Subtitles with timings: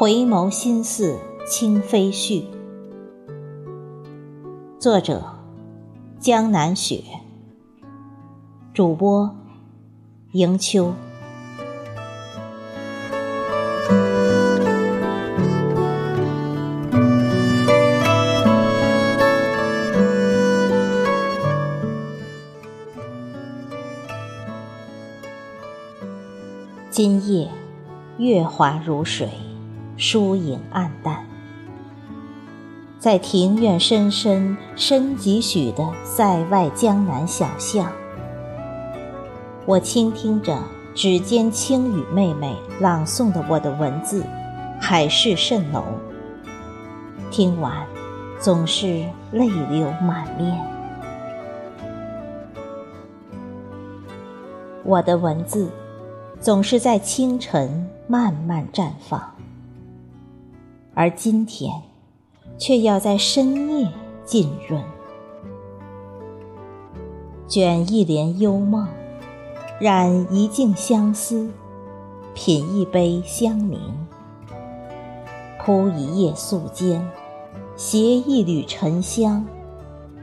[0.00, 2.44] 回眸心似清飞絮。
[4.78, 5.24] 作者：
[6.20, 7.02] 江南雪。
[8.72, 9.34] 主播：
[10.30, 10.94] 迎秋。
[26.88, 27.50] 今夜，
[28.18, 29.28] 月华如水，
[29.98, 31.26] 疏影暗淡。
[32.98, 37.92] 在庭院深深深几许的塞外江南小巷，
[39.66, 40.56] 我倾听着
[40.94, 44.24] 指尖轻语妹妹朗诵的我的文字，
[44.80, 45.84] 海市蜃楼。
[47.30, 47.86] 听完，
[48.40, 50.58] 总是泪流满面。
[54.84, 55.68] 我的文字。
[56.40, 59.20] 总是在清晨慢慢绽放，
[60.98, 61.72] 而今天
[62.58, 63.88] 却要在深夜
[64.24, 64.82] 浸润。
[67.46, 68.88] 卷一帘幽梦，
[69.80, 71.48] 染一径相思，
[72.34, 73.78] 品一杯香茗，
[75.60, 77.00] 铺一夜素笺，
[77.76, 79.46] 携一缕沉香，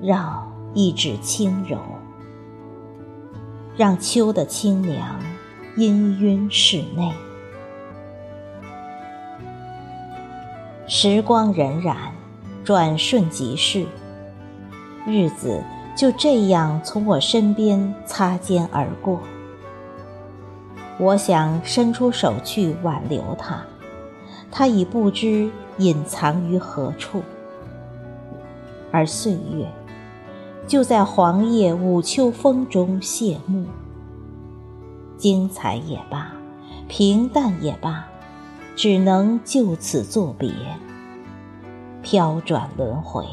[0.00, 1.76] 绕一指轻柔，
[3.76, 5.20] 让秋的清凉。
[5.76, 7.12] 氤氲室内，
[10.94, 11.96] 时光荏苒，
[12.62, 13.86] 转瞬即逝，
[15.06, 15.64] 日子
[15.96, 19.18] 就这样从我身边擦肩而过。
[20.98, 23.62] 我想伸出手去挽留他，
[24.50, 27.22] 他已不知隐藏于何处，
[28.90, 29.66] 而岁月
[30.66, 33.64] 就在黄叶午秋风中谢幕。
[35.16, 36.32] 精彩也罢，
[36.86, 38.06] 平淡也罢，
[38.74, 40.52] 只能就此作别。
[42.02, 43.24] 飘转轮回，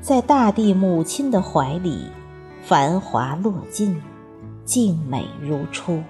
[0.00, 2.06] 在大地母亲的怀里，
[2.62, 4.02] 繁华落尽，
[4.64, 6.02] 静美如初。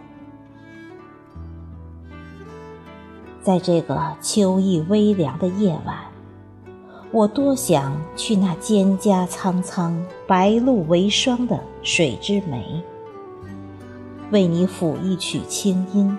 [3.42, 5.96] 在这个秋意微凉的夜晚，
[7.10, 12.80] 我多想去那蒹葭苍苍、白露为霜的水之湄。
[14.30, 16.16] 为你抚一曲清音，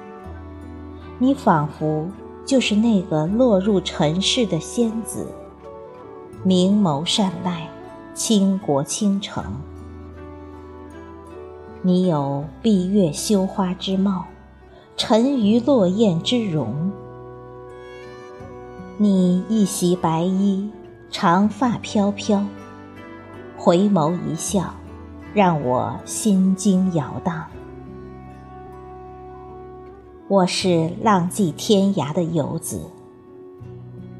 [1.23, 2.05] 你仿佛
[2.45, 5.25] 就是那个落入尘世的仙子，
[6.43, 7.65] 明眸善睐，
[8.13, 9.41] 倾国倾城。
[11.81, 14.25] 你有闭月羞花之貌，
[14.97, 16.91] 沉鱼落雁之容。
[18.97, 20.69] 你一袭白衣，
[21.09, 22.43] 长发飘飘，
[23.55, 24.73] 回眸一笑，
[25.33, 27.45] 让我心惊摇荡。
[30.33, 32.81] 我是浪迹天涯的游子，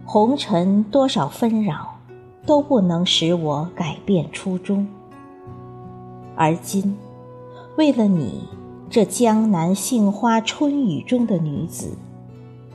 [0.06, 1.97] 红尘多少纷扰，
[2.46, 4.88] 都不能使我改变初衷。
[6.35, 6.96] 而今，
[7.78, 8.44] 为了你
[8.91, 11.97] 这江南杏花春雨中的女子，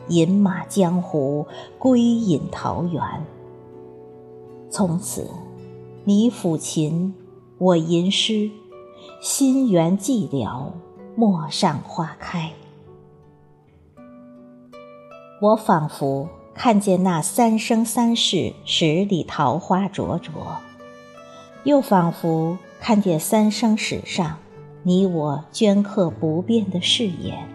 [0.09, 1.47] 饮马江湖，
[1.79, 3.01] 归隐桃源。
[4.69, 5.31] 从此，
[6.03, 7.15] 你抚琴，
[7.59, 8.51] 我吟诗，
[9.23, 10.73] 心缘寂寥，
[11.15, 12.51] 陌上花开。
[15.41, 20.33] 我仿佛看见那三生三世十里桃花灼灼，
[21.63, 24.39] 又仿佛看见三生石上
[24.83, 27.49] 你我镌刻不变的誓言。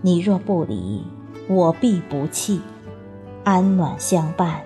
[0.00, 1.04] 你若不离，
[1.46, 2.62] 我必不弃，
[3.44, 4.62] 安暖相伴，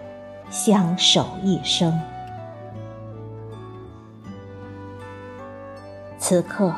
[0.48, 2.00] 相守一生。
[6.19, 6.72] 此刻，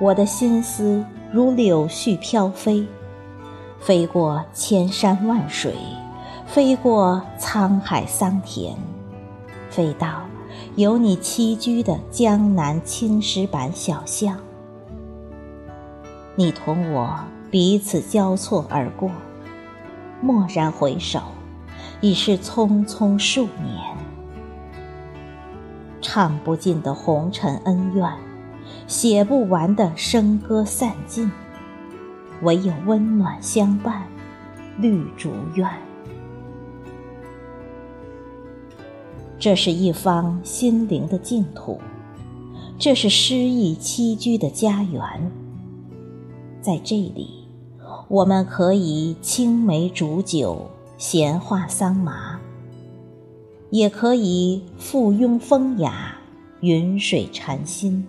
[0.00, 2.84] 我的心思如柳絮飘飞。
[3.86, 5.72] 飞过千山万水，
[6.44, 8.74] 飞过沧海桑田，
[9.70, 10.22] 飞到
[10.74, 14.38] 有你栖居的江南青石板小巷。
[16.34, 17.16] 你同我
[17.48, 19.08] 彼此交错而过，
[20.20, 21.20] 蓦然回首，
[22.00, 23.96] 已是匆匆数年。
[26.02, 28.12] 唱不尽的红尘恩怨，
[28.88, 31.30] 写不完的笙歌散尽。
[32.42, 34.06] 唯有温暖相伴，
[34.78, 35.68] 绿竹院。
[39.38, 41.80] 这是一方心灵的净土，
[42.78, 45.02] 这是诗意栖居的家园。
[46.60, 47.48] 在这里，
[48.08, 50.68] 我们可以青梅煮酒，
[50.98, 52.38] 闲话桑麻；
[53.70, 56.16] 也可以附庸风雅，
[56.60, 58.06] 云水禅心。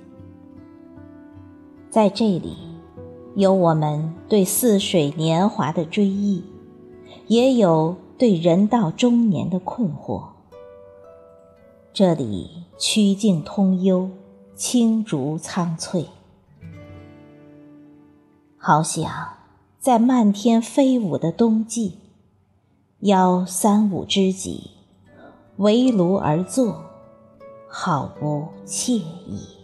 [1.89, 2.66] 在这里。
[3.37, 6.43] 有我们对似水年华的追忆，
[7.27, 10.23] 也有对人到中年的困惑。
[11.93, 14.09] 这里曲径通幽，
[14.55, 16.07] 青竹苍翠，
[18.57, 19.07] 好想
[19.77, 21.99] 在漫天飞舞的冬季，
[23.01, 24.71] 邀三五知己
[25.57, 26.85] 围炉而坐，
[27.67, 29.56] 好不惬意。